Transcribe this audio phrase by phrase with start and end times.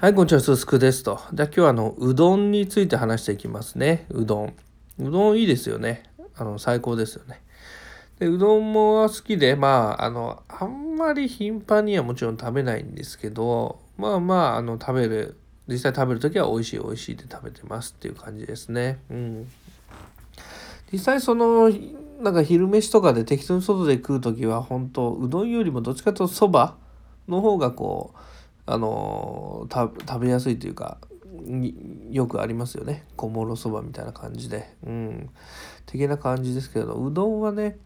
[0.00, 1.18] はい、こんにちは、すすくですと。
[1.34, 4.06] じゃあ今日はあの、うどんについて話していきますね。
[4.10, 4.54] うどん。
[5.00, 6.04] うどんいいですよね。
[6.36, 7.42] あの、最高ですよね。
[8.20, 15.36] で、うどんも好きで、まあ、あの、あんまり頻繁にはもちろん食べないんですけど、まあまあ、あの、食べる、
[15.66, 19.00] 実際食べるときは美味しい美味しいで食べてますっていう感じですね。
[19.10, 19.50] うん。
[20.92, 21.70] 実際その、
[22.20, 26.76] なんか昼飯とかで適当に外で食う時は本当うどんよりもどっちかとそば
[27.26, 28.18] の方がこう
[28.70, 30.98] あの食べやすいというか
[32.10, 33.06] よくありますよね。
[33.16, 34.74] 小諸そばみたいな感じで。
[34.86, 35.30] うん。
[35.86, 37.78] 的な感じですけどうどんはね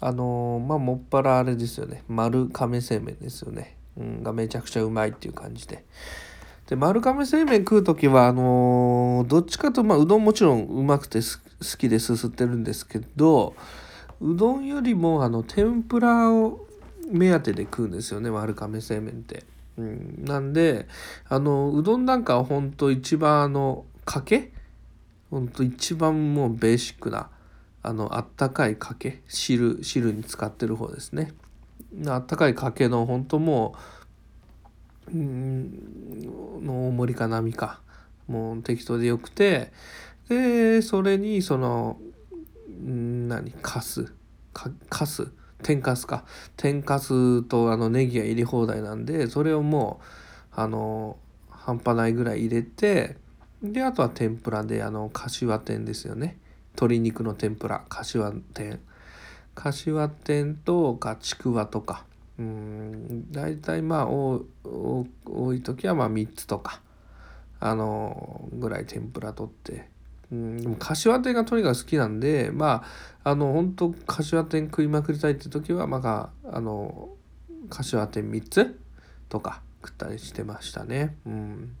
[0.00, 2.02] あのまあもっぱらあれですよね。
[2.08, 5.84] 丸亀製麺ですよね、うん、がめちゃくちゃうまいっていう感じで。
[6.66, 13.54] で丸亀製麺食う時はあのどっちかとまあうどんもちろんうまくて好きですすってるんですけど
[14.22, 16.66] うどんよりもあの天ぷらを
[17.08, 19.44] 目当てで食うんですよね丸亀製麺って。
[19.78, 20.88] うん、なんで
[21.28, 24.52] あのうどんなんかはほんと一番あのかけ？
[25.30, 27.28] ほんと一番もうベーシックな
[27.82, 29.22] あのあったかいかけ？
[29.28, 31.32] 汁汁に使ってる方ですね。
[32.06, 33.74] あったかいかけのほんとも
[35.08, 37.80] ううんの大盛りか波か。
[38.28, 39.72] もう適当でよくて
[40.28, 41.98] でそれにその
[42.82, 43.52] 何？
[43.52, 44.12] かす。
[44.52, 45.28] かかす。
[45.62, 46.24] 天かすか。
[46.56, 50.00] 天かすとあのネギが入れ放題なんでそれをも
[50.56, 51.16] うあの
[51.50, 53.16] 半端ないぐらい入れて
[53.62, 56.38] であとは天ぷらであの柏天ですよね。
[56.74, 57.84] 鶏肉の天ぷら。
[57.88, 58.80] 柏天。
[59.54, 62.04] 柏天とかちくわとか。
[62.38, 64.44] うん大体まあ多
[65.54, 66.82] い時はまあ3つとか
[67.60, 69.88] あのぐらい天ぷら取って
[70.32, 72.84] うん、でも柏天がとにかく好きなんでま
[73.24, 77.10] ああの本当柏天食いまくりたいって時はまああの
[77.68, 78.80] 柏天3つ
[79.28, 81.16] とか食ったりしてましたね。
[81.26, 81.76] うん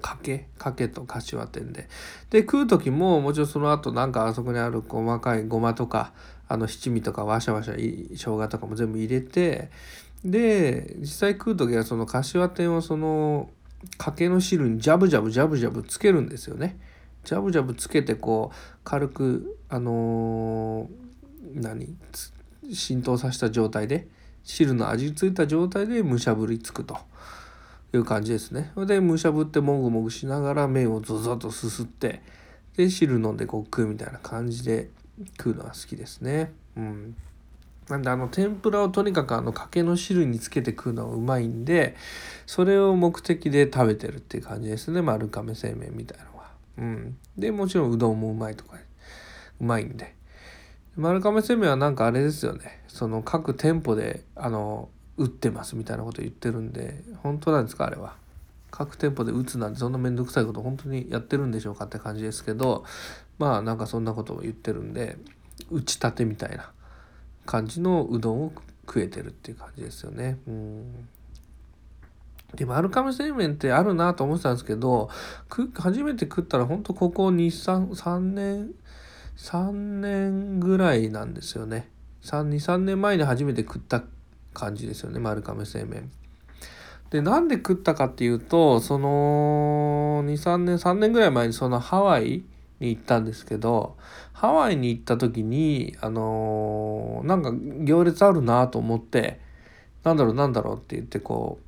[0.00, 1.88] かけかけと柏天で
[2.30, 6.12] で食う時ももちろんその後なんかあそこにある細かいごまとか
[6.48, 9.70] あの七味とかわしゃわしゃ生姜とかも全部入れて
[10.24, 13.50] で実際食う時はその柏天をその
[13.96, 16.78] かけの汁にジャブジャブジャブジャブつけるんですよね。
[17.28, 21.94] ジャブジャブつけてこう軽くあのー、何
[22.72, 24.08] 浸透させた状態で
[24.44, 26.96] 汁の味ついた状態でむしゃぶりつくと
[27.92, 28.72] いう感じですね。
[28.86, 32.22] でむしゃぶってもぐもぐしながら麺をゾゾッとすすって
[32.78, 34.88] で汁飲んでこう食うみたいな感じで
[35.36, 36.50] 食うのは好きですね。
[36.78, 37.14] うん。
[37.90, 41.94] なんであの天ぷらをとにかくあのかけの汁につけて食うのはうまいんで
[42.46, 46.27] それを目的で食べてるっていう感じですね丸亀製麺みたいな
[46.78, 48.76] うん、でもちろんうどんもうまいとか
[49.60, 50.14] うまいんで。
[50.96, 52.82] 丸亀製麺はなんかあれですよね。
[52.88, 58.16] その各店舗であの打ってますみたいなこと言ってるんで本当なんですかあれは。
[58.70, 62.84] 各店舗で打つなんてそんな面倒くさいこと本当にやってるんでしょうかって感じですけど
[63.38, 65.16] まあなんかそんなことを言ってるんで
[65.70, 66.70] 打ちたてみたいな
[67.46, 68.52] 感じのうどんを
[68.86, 70.38] 食えてるっていう感じですよね。
[70.46, 71.08] うん。
[72.54, 75.10] で丸亀製麺ってあるなと思ってたんですけど
[75.74, 78.70] 初めて食ったらほんとここ23年
[79.36, 81.88] 3年ぐらいなんですよね。
[82.22, 84.02] 23年前に初めて食った
[84.52, 86.10] 感じですよね丸亀製麺。
[87.10, 92.44] でなんで食ったかっていうとその23年3年ぐらい前にそのハワイ
[92.80, 93.96] に行ったんですけど
[94.32, 97.52] ハワイに行った時にあのー、なんか
[97.84, 99.40] 行列あるなと思って
[100.04, 101.67] なんだろうなんだろうって言ってこう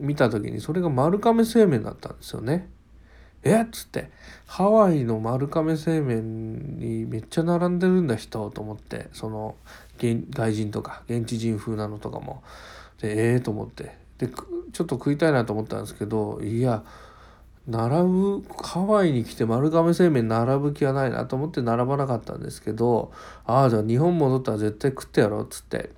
[0.00, 2.68] 見た時にそれが丸亀製麺だったんですよね。
[3.42, 3.62] え？
[3.62, 4.10] っつって。
[4.46, 9.08] ハワイの丸亀製麺にめっちゃ並んでるんだ人と思って。
[9.12, 9.54] その
[9.98, 12.42] 外人とか現地人風なのとかも。
[13.00, 13.32] でえ？
[13.34, 13.98] えー、と思って。
[14.18, 16.84] でちょっと食いたいなと思ったんですけどいや
[17.66, 23.12] 並ぶハワイに来て丸亀製麺並ぶ気はないなと思って並ばなかったんですけど
[23.46, 25.90] ああじゃあ日本戻ったら絶対食ってやろうっつって。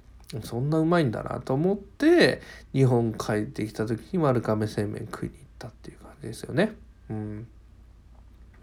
[0.43, 2.41] そんなうまいんだなと思って
[2.73, 6.73] 日本帰ってきた時に丸亀製麺食いに行ったっていう感じですよね。
[7.11, 7.47] うん。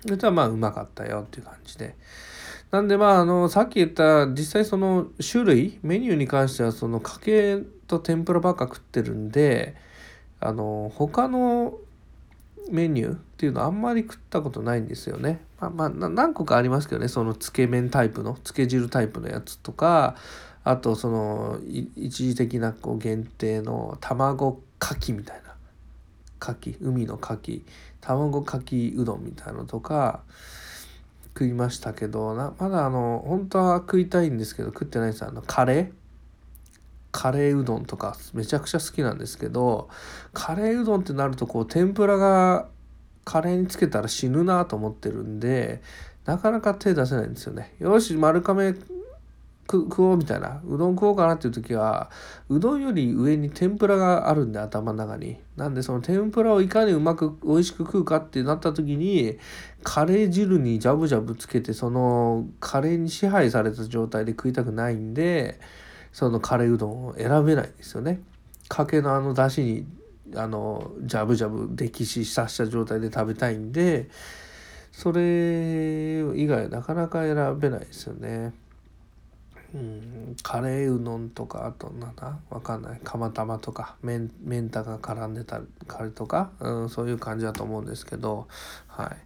[0.01, 1.95] そしたらまあうまかったよっていう感じで。
[2.71, 7.57] なんでまああのさっき言った実際その種類メニューに関してはそのかけ
[7.87, 9.75] と天ぷらばっか食ってるんで
[10.39, 11.77] あの他の
[12.71, 15.41] メニューっていうのはあんまり食ったことないんですよね。
[15.59, 20.15] まあまあ何個かありますけどねそのつけ麺タイプのつけ汁タイプのやつとか
[20.69, 21.59] あとその
[21.95, 25.55] 一時的なこう限定の卵かきみたいな
[26.37, 27.65] かき海のかき
[28.01, 30.21] 卵かきうどんみたいなのとか
[31.29, 35.91] 食いましたけどなまだあの本当は食いたいんですけど食ってないんですあのカレー？
[37.11, 39.89] カレーうどんとかめちゃくちゃ好きなんですけど
[40.33, 42.67] カレーうどんってなるとこう天ぷらが
[43.25, 45.81] カレーにつけたら死ぬなと思ってるんで
[46.25, 47.73] なかなか手出せないんですよね。
[47.79, 48.75] よし丸亀
[49.77, 52.09] 食おうみたいなうどん食おうかなっていう時は
[52.49, 59.37] うどんより上に天ぷらがあるんで頭の中になんでその天ぷらをいかにうまく美味しく食うかってなった時に
[59.83, 65.59] カレー汁にジャブジャブつけてそのカレーに支配された状態で食いたくないんで
[66.11, 68.21] そのカレーうどんを選べないんですよね。
[68.67, 69.85] かけのあの出汁に
[70.35, 74.09] あのジャブジャブ溺死させた状態で食べたいんで
[74.91, 78.53] それ以外なかなか選べないですよね。
[79.73, 82.39] うん、カレーうどんとかあとなんだ？
[82.49, 83.01] わかんない。
[83.03, 85.65] 釜玉とかメンメンタが絡んでたり
[86.11, 88.47] とか、うん、そういう感じだと思うんですけど。
[88.87, 89.17] はい。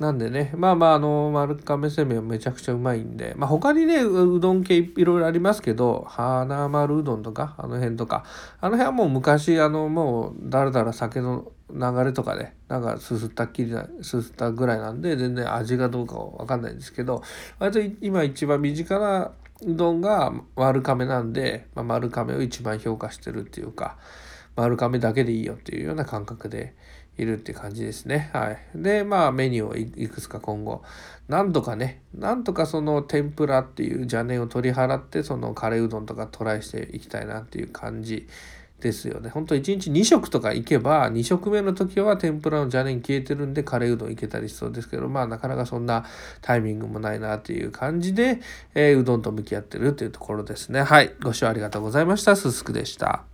[0.00, 3.34] なんでねまあまああの丸亀製麺めちゃくちゃうまいんで。
[3.36, 8.24] まあ他にねうどん系いろいろありますけど花丸うどんとかあの辺とか。
[8.60, 17.22] あの辺はもう昔あのもうだらだら酒の流れとかでなんかすすったっきりなすすったぐらいなんで全然味がどうかわかんないんですけど
[17.58, 19.30] 割と今一番身近な
[19.66, 23.96] うどんが丸亀なんで、まあ、丸亀を一番評価してるっていうか
[24.56, 26.74] 丸亀だけでいいよっていうような感覚で
[27.18, 28.30] いるって感じですね。
[28.32, 28.58] はい。
[28.74, 30.82] で、まあメニューをいくつか今後、
[31.28, 38.26] なんとかね、なんとかその天ぷらっていう邪念を取り払って、そのカレーうどんとかトライしていきたいなっていう感じ
[38.82, 39.30] ですよね。
[39.30, 46.04] ほんと1日2食とか行けば、2食目の時は天ぷらの邪念消えてるんでカレーうどん行けたりしそうですけど、まあなかなかそんな
[46.40, 48.40] タイミングもないなという感じで、
[48.74, 50.82] えー、うどんと向き合ってるというところですね。
[50.82, 51.14] はい。
[51.22, 52.34] ご視聴ありがとうございました。
[52.34, 53.31] すすくでした。